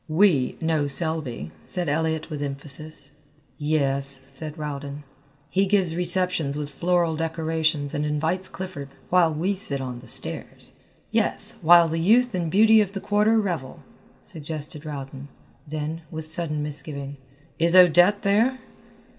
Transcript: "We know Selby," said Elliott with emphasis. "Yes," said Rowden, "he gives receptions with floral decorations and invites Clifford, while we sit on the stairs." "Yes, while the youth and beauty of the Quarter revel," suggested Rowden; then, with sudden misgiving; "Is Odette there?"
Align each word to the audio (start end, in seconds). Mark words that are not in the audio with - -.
"We 0.09 0.57
know 0.59 0.87
Selby," 0.87 1.51
said 1.63 1.87
Elliott 1.87 2.31
with 2.31 2.41
emphasis. 2.41 3.11
"Yes," 3.59 4.23
said 4.25 4.57
Rowden, 4.57 5.03
"he 5.47 5.67
gives 5.67 5.95
receptions 5.95 6.57
with 6.57 6.71
floral 6.71 7.15
decorations 7.15 7.93
and 7.93 8.03
invites 8.03 8.49
Clifford, 8.49 8.89
while 9.11 9.31
we 9.31 9.53
sit 9.53 9.79
on 9.79 9.99
the 9.99 10.07
stairs." 10.07 10.73
"Yes, 11.11 11.57
while 11.61 11.87
the 11.87 11.99
youth 11.99 12.33
and 12.33 12.49
beauty 12.49 12.81
of 12.81 12.93
the 12.93 12.99
Quarter 12.99 13.37
revel," 13.39 13.81
suggested 14.23 14.85
Rowden; 14.87 15.27
then, 15.67 16.01
with 16.09 16.33
sudden 16.33 16.63
misgiving; 16.63 17.17
"Is 17.59 17.75
Odette 17.75 18.23
there?" 18.23 18.57